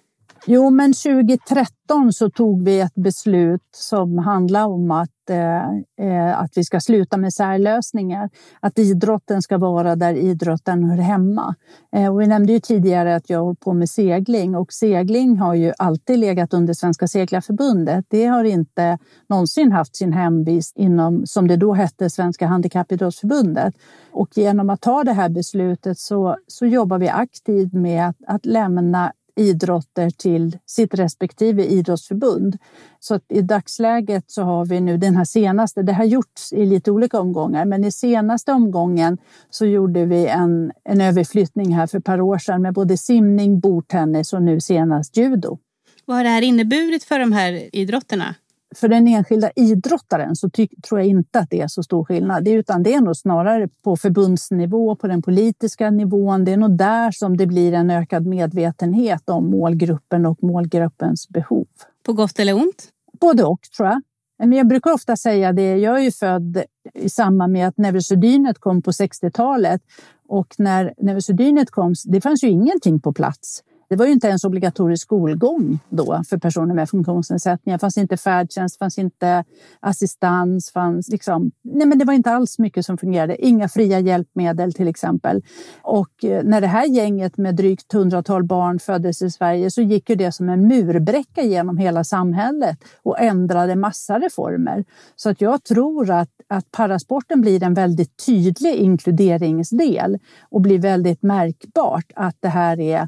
Jo, 0.47 0.69
men 0.69 0.93
2013 0.93 2.13
så 2.13 2.29
tog 2.29 2.63
vi 2.63 2.79
ett 2.79 2.95
beslut 2.95 3.61
som 3.75 4.17
handlar 4.17 4.65
om 4.65 4.91
att, 4.91 5.29
eh, 5.29 6.07
eh, 6.07 6.39
att 6.39 6.51
vi 6.55 6.63
ska 6.63 6.79
sluta 6.79 7.17
med 7.17 7.33
särlösningar. 7.33 8.29
Att 8.59 8.79
idrotten 8.79 9.41
ska 9.41 9.57
vara 9.57 9.95
där 9.95 10.13
idrotten 10.13 10.83
hör 10.83 10.97
hemma. 10.97 11.55
Eh, 11.95 12.13
och 12.13 12.21
vi 12.21 12.27
nämnde 12.27 12.53
ju 12.53 12.59
tidigare 12.59 13.15
att 13.15 13.29
jag 13.29 13.39
håller 13.39 13.55
på 13.55 13.73
med 13.73 13.89
segling 13.89 14.55
och 14.55 14.73
segling 14.73 15.37
har 15.37 15.53
ju 15.53 15.73
alltid 15.77 16.19
legat 16.19 16.53
under 16.53 16.73
Svenska 16.73 17.07
Seglarförbundet. 17.07 18.05
Det 18.07 18.25
har 18.25 18.43
inte 18.43 18.97
någonsin 19.29 19.71
haft 19.71 19.95
sin 19.95 20.13
hemvist 20.13 20.77
inom, 20.77 21.25
som 21.25 21.47
det 21.47 21.57
då 21.57 21.73
hette, 21.73 22.09
Svenska 22.09 22.47
Handikappidrottsförbundet. 22.47 23.75
Och 24.11 24.29
genom 24.35 24.69
att 24.69 24.81
ta 24.81 25.03
det 25.03 25.13
här 25.13 25.29
beslutet 25.29 25.99
så, 25.99 26.37
så 26.47 26.65
jobbar 26.65 26.97
vi 26.97 27.09
aktivt 27.09 27.73
med 27.73 28.07
att, 28.07 28.17
att 28.27 28.45
lämna 28.45 29.11
idrotter 29.35 30.09
till 30.09 30.57
sitt 30.65 30.93
respektive 30.93 31.65
idrottsförbund. 31.65 32.57
Så 32.99 33.15
att 33.15 33.23
i 33.29 33.41
dagsläget 33.41 34.23
så 34.27 34.43
har 34.43 34.65
vi 34.65 34.81
nu 34.81 34.97
den 34.97 35.15
här 35.15 35.25
senaste, 35.25 35.81
det 35.81 35.93
har 35.93 36.03
gjorts 36.03 36.53
i 36.53 36.65
lite 36.65 36.91
olika 36.91 37.19
omgångar, 37.19 37.65
men 37.65 37.83
i 37.83 37.91
senaste 37.91 38.51
omgången 38.51 39.17
så 39.49 39.65
gjorde 39.65 40.05
vi 40.05 40.27
en, 40.27 40.71
en 40.83 41.01
överflyttning 41.01 41.75
här 41.75 41.87
för 41.87 41.97
ett 41.97 42.03
par 42.05 42.21
år 42.21 42.37
sedan 42.37 42.61
med 42.61 42.73
både 42.73 42.97
simning, 42.97 43.59
bordtennis 43.59 44.33
och 44.33 44.41
nu 44.41 44.61
senast 44.61 45.17
judo. 45.17 45.57
Vad 46.05 46.17
har 46.17 46.23
det 46.23 46.29
här 46.29 46.41
inneburit 46.41 47.03
för 47.03 47.19
de 47.19 47.31
här 47.31 47.75
idrotterna? 47.75 48.35
För 48.75 48.87
den 48.87 49.07
enskilda 49.07 49.51
idrottaren 49.55 50.35
så 50.35 50.49
ty- 50.49 50.67
tror 50.87 50.99
jag 50.99 51.07
inte 51.07 51.39
att 51.39 51.49
det 51.49 51.61
är 51.61 51.67
så 51.67 51.83
stor 51.83 52.05
skillnad. 52.05 52.47
Utan 52.47 52.83
det 52.83 52.93
är 52.93 53.01
nog 53.01 53.17
snarare 53.17 53.69
på 53.83 53.97
förbundsnivå, 53.97 54.95
på 54.95 55.07
den 55.07 55.21
politiska 55.21 55.89
nivån. 55.89 56.45
Det 56.45 56.51
är 56.51 56.57
nog 56.57 56.77
där 56.77 57.11
som 57.11 57.37
det 57.37 57.47
blir 57.47 57.73
en 57.73 57.89
ökad 57.89 58.25
medvetenhet 58.25 59.29
om 59.29 59.49
målgruppen 59.49 60.25
och 60.25 60.43
målgruppens 60.43 61.29
behov. 61.29 61.65
På 62.05 62.13
gott 62.13 62.39
eller 62.39 62.53
ont? 62.53 62.89
Både 63.19 63.43
och 63.43 63.61
tror 63.77 63.89
jag. 63.89 64.01
Men 64.39 64.53
jag 64.53 64.67
brukar 64.67 64.93
ofta 64.93 65.15
säga 65.15 65.53
det, 65.53 65.77
jag 65.77 65.99
är 65.99 66.03
ju 66.03 66.11
född 66.11 66.63
i 66.93 67.09
samband 67.09 67.53
med 67.53 67.67
att 67.67 67.77
neurosedynet 67.77 68.59
kom 68.59 68.81
på 68.81 68.91
60-talet. 68.91 69.81
Och 70.27 70.55
när 70.57 70.93
neurosedynet 70.97 71.71
kom, 71.71 71.95
det 72.05 72.21
fanns 72.21 72.43
ju 72.43 72.47
ingenting 72.47 72.99
på 72.99 73.13
plats. 73.13 73.63
Det 73.89 73.95
var 73.95 74.05
ju 74.05 74.11
inte 74.11 74.27
ens 74.27 74.43
obligatorisk 74.43 75.03
skolgång 75.03 75.79
då 75.89 76.23
för 76.29 76.37
personer 76.37 76.75
med 76.75 76.89
funktionsnedsättningar. 76.89 77.77
Det 77.77 77.81
fanns 77.81 77.97
inte 77.97 78.17
färdtjänst, 78.17 78.77
fanns 78.77 78.97
inte 78.97 79.43
assistans, 79.79 80.71
fanns 80.71 81.07
liksom... 81.07 81.51
Nej, 81.61 81.87
men 81.87 81.99
det 81.99 82.05
var 82.05 82.13
inte 82.13 82.31
alls 82.31 82.59
mycket 82.59 82.85
som 82.85 82.97
fungerade. 82.97 83.45
Inga 83.45 83.69
fria 83.69 83.99
hjälpmedel 83.99 84.73
till 84.73 84.87
exempel. 84.87 85.43
Och 85.81 86.25
eh, 86.25 86.43
när 86.43 86.61
det 86.61 86.67
här 86.67 86.85
gänget 86.85 87.37
med 87.37 87.55
drygt 87.55 87.93
hundratal 87.93 88.43
barn 88.43 88.79
föddes 88.79 89.21
i 89.21 89.31
Sverige 89.31 89.71
så 89.71 89.81
gick 89.81 90.09
ju 90.09 90.15
det 90.15 90.31
som 90.31 90.49
en 90.49 90.67
murbräcka 90.67 91.41
genom 91.41 91.77
hela 91.77 92.03
samhället 92.03 92.77
och 93.03 93.19
ändrade 93.19 93.75
massa 93.75 94.19
reformer. 94.19 94.85
Så 95.15 95.29
att 95.29 95.41
jag 95.41 95.63
tror 95.63 96.11
att, 96.11 96.29
att 96.47 96.71
parasporten 96.71 97.41
blir 97.41 97.63
en 97.63 97.73
väldigt 97.73 98.25
tydlig 98.25 98.75
inkluderingsdel 98.75 100.19
och 100.49 100.61
blir 100.61 100.79
väldigt 100.79 101.23
märkbart 101.23 102.11
att 102.15 102.35
det 102.39 102.49
här 102.49 102.79
är 102.79 103.07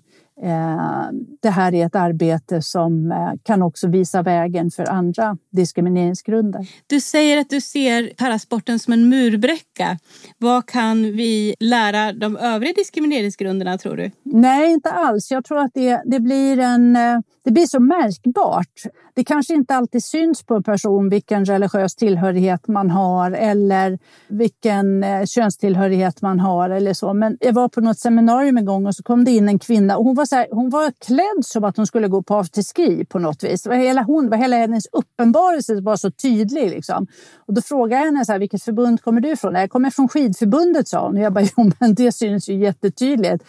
det 1.42 1.50
här 1.50 1.74
är 1.74 1.86
ett 1.86 1.96
arbete 1.96 2.62
som 2.62 3.12
eh, 3.12 3.32
kan 3.44 3.62
också 3.62 3.88
visa 3.88 4.22
vägen 4.22 4.72
för 4.72 4.90
andra 4.90 5.38
diskrimineringsgrunder. 5.52 6.68
Du 6.88 7.02
säger 7.02 7.38
att 7.38 7.50
du 7.50 7.62
ser 7.62 8.14
parasporten 8.18 8.80
som 8.80 8.94
en 8.94 9.10
murbräcka. 9.10 9.98
Vad 10.38 10.66
kan 10.66 11.04
vi 11.04 11.56
lära 11.60 12.14
de 12.14 12.38
övriga 12.38 12.74
diskrimineringsgrunderna 12.74 13.78
tror 13.78 13.98
du? 13.98 14.12
Nej, 14.24 14.74
inte 14.74 14.92
alls. 14.92 15.32
Jag 15.32 15.46
tror 15.46 15.60
att 15.60 15.72
det, 15.74 16.02
det, 16.06 16.20
blir, 16.20 16.60
en, 16.60 16.96
eh, 16.96 17.20
det 17.44 17.52
blir 17.52 17.66
så 17.66 17.80
märkbart. 17.80 18.74
Det 19.14 19.24
kanske 19.24 19.54
inte 19.54 19.76
alltid 19.76 20.04
syns 20.04 20.44
på 20.44 20.56
en 20.56 20.64
person 20.64 21.10
vilken 21.10 21.46
religiös 21.46 21.96
tillhörighet 21.96 22.68
man 22.68 22.90
har 22.90 23.32
eller 23.32 24.00
vilken 24.28 25.06
könstillhörighet 25.28 26.22
man 26.22 26.40
har 26.40 26.70
eller 26.70 26.94
så. 26.94 27.14
Men 27.14 27.38
jag 27.40 27.54
var 27.54 27.70
på 27.70 27.82
något 27.82 28.00
seminarium 28.00 28.58
en 28.58 28.66
gång 28.66 28.86
och 28.86 28.96
så 28.96 29.04
kom 29.04 29.26
det 29.26 29.32
in 29.32 29.50
en 29.50 29.60
kvinna 29.60 29.98
och 29.98 30.06
hon 30.06 30.16
var 30.16 30.27
så 30.28 30.36
här, 30.36 30.48
hon 30.52 30.70
var 30.70 30.92
klädd 31.06 31.46
som 31.46 31.64
att 31.64 31.78
hon 31.78 31.88
skulle 31.88 32.08
gå 32.08 32.24
på 32.24 32.36
afterski 32.36 33.06
på 33.06 33.20
något 33.20 33.44
vis. 33.44 33.68
Hela, 33.68 34.04
hon, 34.04 34.34
hela 34.34 34.56
hennes 34.56 34.86
uppenbarelse 34.92 35.82
var 35.82 35.96
så 35.96 36.12
tydlig. 36.12 36.70
Liksom. 36.70 37.08
Och 37.36 37.54
då 37.54 37.62
frågade 37.62 38.02
jag 38.02 38.06
henne 38.06 38.26
så 38.26 38.32
här, 38.32 38.40
vilket 38.40 38.64
förbund 38.64 39.02
kommer 39.02 39.22
du 39.22 39.30
ifrån? 39.30 39.56
Jag 39.56 39.70
kommer 39.70 39.90
från 39.90 40.10
skidförbundet, 40.10 40.88
sa 40.88 41.06
hon. 41.06 41.18
Och 41.18 41.24
jag 41.24 41.34
bara, 41.34 41.46
jo 41.58 41.72
men 41.80 41.96
det 41.96 42.12
syns 42.12 42.50
ju 42.50 42.54
jättetydligt. 42.54 43.44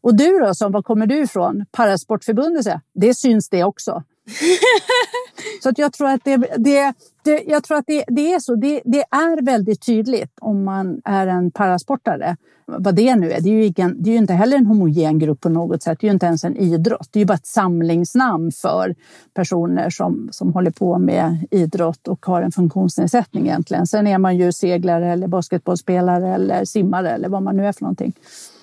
Och 0.00 0.14
du 0.14 0.38
då, 0.38 0.54
som, 0.54 0.72
var 0.72 0.82
kommer 0.82 1.06
du 1.06 1.18
ifrån? 1.22 1.64
Parasportförbundet, 1.72 2.64
så 2.64 2.80
det 2.94 3.14
syns 3.14 3.48
det 3.48 3.64
också. 3.64 4.02
så 5.62 5.68
att 5.68 5.78
jag 5.78 5.92
tror 5.92 6.08
att 6.08 6.24
det, 6.24 6.36
det, 6.36 6.94
det 7.22 7.42
jag 7.46 7.64
tror 7.64 7.78
att 7.78 7.86
det, 7.86 8.04
det 8.06 8.32
är 8.32 8.40
så. 8.40 8.54
Det, 8.54 8.82
det, 8.84 9.04
är 9.10 9.42
väldigt 9.42 9.86
tydligt 9.86 10.32
om 10.40 10.64
man 10.64 11.00
är 11.04 11.26
en 11.26 11.50
parasportare. 11.50 12.36
Vad 12.66 12.94
det 12.94 13.16
nu 13.16 13.32
är. 13.32 13.40
Det 13.40 13.48
är 13.48 13.52
ju, 13.52 13.64
ingen, 13.64 14.02
det 14.02 14.10
är 14.10 14.12
ju 14.12 14.18
inte 14.18 14.32
heller 14.32 14.56
en 14.56 14.66
homogen 14.66 15.18
grupp 15.18 15.40
på 15.40 15.48
något 15.48 15.82
sätt. 15.82 15.98
Det 16.00 16.06
är 16.06 16.08
ju 16.08 16.14
inte 16.14 16.26
ens 16.26 16.44
en 16.44 16.56
idrott. 16.56 17.08
Det 17.10 17.18
är 17.18 17.20
ju 17.20 17.26
bara 17.26 17.34
ett 17.34 17.46
samlingsnamn 17.46 18.52
för 18.52 18.94
personer 19.34 19.90
som, 19.90 20.28
som 20.32 20.52
håller 20.52 20.70
på 20.70 20.98
med 20.98 21.46
idrott 21.50 22.08
och 22.08 22.26
har 22.26 22.42
en 22.42 22.52
funktionsnedsättning 22.52 23.46
egentligen. 23.46 23.86
Sen 23.86 24.06
är 24.06 24.18
man 24.18 24.36
ju 24.36 24.52
seglare 24.52 25.12
eller 25.12 25.28
basketbollspelare 25.28 26.34
eller 26.34 26.64
simmare 26.64 27.10
eller 27.10 27.28
vad 27.28 27.42
man 27.42 27.56
nu 27.56 27.66
är 27.66 27.72
för 27.72 27.82
någonting. 27.82 28.12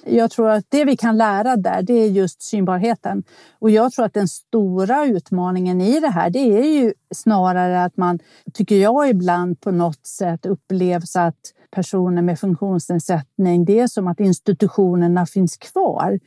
Jag 0.06 0.32
tror 0.32 0.50
att 0.50 0.66
det 0.70 0.86
vi 0.86 0.98
kan 0.98 1.18
lära 1.18 1.56
där, 1.56 1.82
det 1.82 1.94
är 1.94 2.08
just 2.08 2.42
synbarheten. 2.42 3.24
Och 3.60 3.70
jag 3.70 3.92
tror 3.92 4.06
att 4.06 4.14
den 4.14 4.28
stora 4.28 5.06
utmaningen 5.06 5.82
i 5.82 6.00
det 6.00 6.10
här, 6.10 6.30
det 6.30 6.40
är 6.40 6.81
ju 6.81 6.81
snarare 7.16 7.84
att 7.84 7.98
man, 7.98 8.20
tycker 8.54 8.76
jag 8.76 9.10
ibland 9.10 9.62
på 9.62 9.72
något 9.72 10.06
sätt 10.06 10.46
upplevs 10.46 11.16
att 11.16 11.40
personer 11.72 12.22
med 12.22 12.40
funktionsnedsättning, 12.40 13.66
det 13.66 13.80
är 13.80 13.88
som 13.88 14.08
att 14.08 14.20
institutionerna 14.20 15.26
finns 15.26 15.58
kvar. 15.58 16.20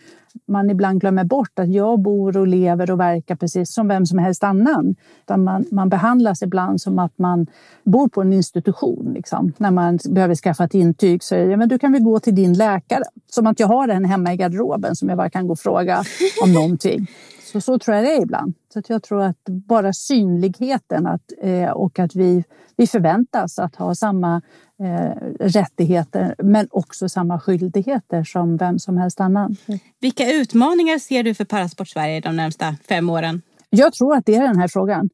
Man 0.47 0.71
ibland 0.71 1.01
glömmer 1.01 1.25
bort 1.25 1.59
att 1.59 1.73
jag 1.73 2.01
bor 2.01 2.37
och 2.37 2.47
lever 2.47 2.91
och 2.91 3.01
verkar 3.01 3.37
precis 3.37 3.73
som 3.73 3.89
vem 3.89 4.07
som 4.07 4.19
helst 4.19 4.45
annan. 4.45 4.95
Man, 5.37 5.65
man 5.71 5.89
behandlas 5.89 6.43
ibland 6.43 6.81
som 6.81 6.99
att 6.99 7.19
man 7.19 7.47
bor 7.85 8.09
på 8.09 8.23
en 8.23 8.33
institution. 8.33 9.13
Liksom. 9.15 9.53
När 9.59 9.71
man 9.71 9.99
behöver 10.09 10.35
skaffa 10.35 10.65
ett 10.65 10.75
intyg 10.75 11.23
så 11.23 11.35
är 11.35 11.47
det, 11.47 11.57
men 11.57 11.69
du 11.69 11.79
kan 11.79 11.93
väl 11.93 12.03
gå 12.03 12.21
till 12.21 12.35
din 12.35 12.53
läkare. 12.53 13.05
Som 13.31 13.47
att 13.47 13.61
jag 13.61 13.67
har 13.67 13.89
en 13.89 14.05
hemma 14.05 14.33
i 14.33 14.37
garderoben 14.37 14.97
som 14.97 15.09
jag 15.09 15.19
bara 15.19 15.31
kan 15.31 15.47
gå 15.47 15.53
och 15.53 15.59
fråga 15.59 16.05
om 16.43 16.53
någonting. 16.55 17.07
Så, 17.55 17.61
så 17.61 17.79
tror 17.79 17.97
jag 17.97 18.05
det 18.05 18.13
är 18.13 18.23
ibland. 18.23 18.55
Så 18.73 18.83
jag 18.89 19.03
tror 19.03 19.23
att 19.23 19.45
bara 19.45 19.93
synligheten 19.93 21.07
att, 21.07 21.33
eh, 21.43 21.71
och 21.71 21.99
att 21.99 22.17
vi, 22.17 22.45
vi 22.77 22.87
förväntas 22.87 23.59
att 23.59 23.77
ha 23.77 23.95
samma 23.95 24.43
eh, 24.83 25.17
rättigheter 25.41 26.35
men 26.39 26.69
också 26.71 27.09
samma 27.09 27.41
skyldigheter 27.41 28.25
som 28.25 28.57
vem 28.57 28.79
som 28.79 28.99
helst 28.99 29.21
annan. 29.21 29.57
Vilka 30.01 30.24
vilka 30.25 30.41
utmaningar 30.41 30.99
ser 30.99 31.23
du 31.23 31.35
för 31.35 31.45
Parasport 31.45 31.89
Sverige 31.89 32.21
de 32.21 32.37
närmsta 32.37 32.77
fem 32.89 33.11
åren? 33.11 33.43
Jag 33.71 33.93
tror 33.93 34.15
att 34.15 34.27
det 34.27 34.35
är 34.35 34.43
den 34.43 34.59
här 34.59 34.69
frågan 34.69 35.09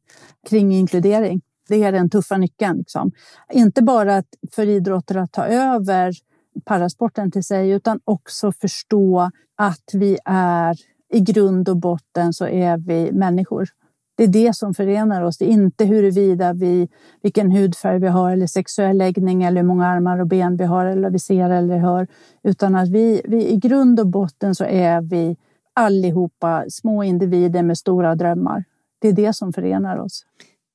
kring 0.48 0.72
inkludering. 0.72 1.40
Det 1.68 1.82
är 1.82 1.92
den 1.92 2.10
tuffa 2.10 2.36
nyckeln. 2.36 2.78
Liksom. 2.78 3.12
Inte 3.52 3.82
bara 3.82 4.22
för 4.52 4.66
idrotter 4.66 5.16
att 5.16 5.32
ta 5.32 5.44
över 5.44 6.12
parasporten 6.64 7.30
till 7.30 7.44
sig 7.44 7.70
utan 7.70 8.00
också 8.04 8.52
förstå 8.52 9.30
att 9.56 9.90
vi 9.92 10.18
är 10.24 10.76
i 11.12 11.20
grund 11.20 11.68
och 11.68 11.76
botten 11.76 12.32
så 12.32 12.46
är 12.46 12.76
vi 12.76 13.12
människor. 13.12 13.68
Det 14.20 14.24
är 14.24 14.28
det 14.28 14.56
som 14.56 14.74
förenar 14.74 15.22
oss. 15.22 15.38
Det 15.38 15.44
är 15.44 15.48
inte 15.48 15.84
huruvida 15.84 16.52
vi, 16.52 16.88
vilken 17.22 17.50
hudfärg 17.50 17.98
vi 17.98 18.08
har 18.08 18.30
eller 18.32 18.46
sexuell 18.46 18.98
läggning 18.98 19.42
eller 19.42 19.60
hur 19.60 19.68
många 19.68 19.86
armar 19.86 20.18
och 20.18 20.26
ben 20.26 20.56
vi 20.56 20.64
har 20.64 20.86
eller 20.86 21.10
vi 21.10 21.18
ser 21.18 21.50
eller 21.50 21.78
hör. 21.78 22.06
Utan 22.42 22.74
att 22.74 22.88
vi, 22.88 23.22
vi 23.24 23.48
i 23.48 23.56
grund 23.56 24.00
och 24.00 24.06
botten 24.06 24.54
så 24.54 24.64
är 24.64 25.00
vi 25.00 25.36
allihopa 25.74 26.64
små 26.68 27.04
individer 27.04 27.62
med 27.62 27.78
stora 27.78 28.14
drömmar. 28.14 28.64
Det 28.98 29.08
är 29.08 29.12
det 29.12 29.32
som 29.32 29.52
förenar 29.52 29.96
oss. 29.96 30.24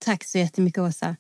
Tack 0.06 0.24
så 0.24 0.38
jättemycket 0.38 0.82
Åsa. 0.82 1.16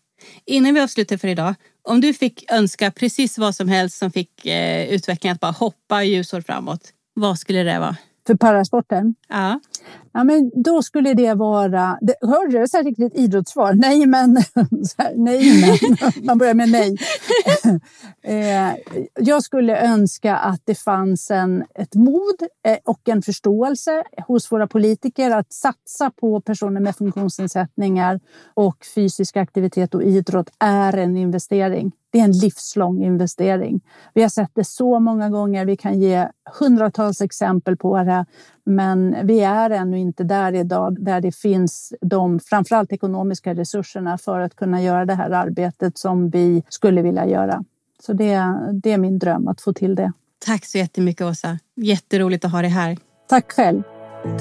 Innan 0.45 0.73
vi 0.73 0.81
avslutar 0.81 1.17
för 1.17 1.27
idag, 1.27 1.55
om 1.81 2.01
du 2.01 2.13
fick 2.13 2.51
önska 2.51 2.91
precis 2.91 3.37
vad 3.37 3.55
som 3.55 3.67
helst 3.67 3.97
som 3.97 4.11
fick 4.11 4.45
eh, 4.45 4.89
utvecklingen 4.89 5.33
att 5.35 5.41
bara 5.41 5.51
hoppa 5.51 6.03
ljusår 6.03 6.41
framåt, 6.41 6.81
vad 7.13 7.39
skulle 7.39 7.63
det 7.63 7.79
vara? 7.79 7.95
För 8.27 8.35
parasporten? 8.35 9.15
Ja. 9.27 9.59
Ja, 10.13 10.23
men 10.23 10.51
då 10.55 10.83
skulle 10.83 11.13
det 11.13 11.33
vara... 11.33 11.97
Det, 12.01 12.15
hörde 12.21 12.51
du? 12.51 12.57
Här 12.57 12.83
riktigt 12.83 13.15
idrottssvar. 13.15 13.73
Nej, 13.73 14.05
men... 14.05 14.35
Här, 14.97 15.13
nej, 15.15 15.61
men. 15.61 16.25
Man 16.25 16.37
börjar 16.37 16.53
med 16.53 16.69
nej. 16.71 16.97
Eh, 18.27 18.75
jag 19.19 19.43
skulle 19.43 19.81
önska 19.81 20.35
att 20.35 20.61
det 20.63 20.75
fanns 20.75 21.31
en, 21.31 21.63
ett 21.75 21.95
mod 21.95 22.35
eh, 22.67 22.77
och 22.85 23.09
en 23.09 23.21
förståelse 23.21 24.03
hos 24.27 24.51
våra 24.51 24.67
politiker 24.67 25.31
att 25.31 25.53
satsa 25.53 26.11
på 26.11 26.41
personer 26.41 26.81
med 26.81 26.95
funktionsnedsättningar 26.95 28.19
och 28.53 28.77
fysisk 28.95 29.37
aktivitet 29.37 29.95
och 29.95 30.03
idrott 30.03 30.49
är 30.59 30.97
en 30.97 31.17
investering. 31.17 31.91
Det 32.15 32.19
är 32.19 32.23
en 32.23 32.31
livslång 32.31 33.03
investering. 33.03 33.81
Vi 34.13 34.21
har 34.21 34.29
sett 34.29 34.51
det 34.53 34.63
så 34.63 34.99
många 34.99 35.29
gånger. 35.29 35.65
Vi 35.65 35.77
kan 35.77 35.99
ge 35.99 36.27
hundratals 36.59 37.21
exempel 37.21 37.77
på 37.77 37.97
det. 37.97 38.25
Men 38.63 39.15
vi 39.23 39.39
är 39.39 39.69
ännu 39.69 39.99
inte 39.99 40.23
där 40.23 40.53
idag 40.53 41.03
där 41.03 41.21
det 41.21 41.31
finns 41.35 41.93
de 42.01 42.39
framförallt 42.39 42.91
ekonomiska 42.91 43.53
resurserna 43.53 44.17
för 44.17 44.39
att 44.39 44.55
kunna 44.55 44.81
göra 44.81 45.05
det 45.05 45.13
här 45.13 45.29
arbetet 45.29 45.97
som 45.97 46.29
vi 46.29 46.63
skulle 46.69 47.01
vilja 47.01 47.27
göra. 47.27 47.63
Så 47.99 48.13
det, 48.13 48.59
det 48.73 48.91
är 48.91 48.97
min 48.97 49.19
dröm 49.19 49.47
att 49.47 49.61
få 49.61 49.73
till 49.73 49.95
det. 49.95 50.11
Tack 50.45 50.65
så 50.65 50.77
jättemycket 50.77 51.27
Åsa. 51.27 51.59
Jätteroligt 51.75 52.45
att 52.45 52.51
ha 52.51 52.61
dig 52.61 52.71
här. 52.71 52.97
Tack 53.29 53.51
själv. 53.51 53.83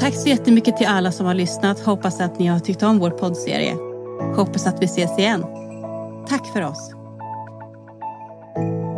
Tack 0.00 0.14
så 0.14 0.28
jättemycket 0.28 0.76
till 0.76 0.86
alla 0.86 1.12
som 1.12 1.26
har 1.26 1.34
lyssnat. 1.34 1.80
Hoppas 1.80 2.20
att 2.20 2.38
ni 2.38 2.46
har 2.46 2.60
tyckt 2.60 2.82
om 2.82 2.98
vår 2.98 3.10
poddserie. 3.10 3.74
Hoppas 4.36 4.66
att 4.66 4.82
vi 4.82 4.86
ses 4.86 5.18
igen. 5.18 5.44
Tack 6.28 6.46
för 6.46 6.62
oss. 6.62 6.93
Thank 8.54 8.68
you. 8.68 8.93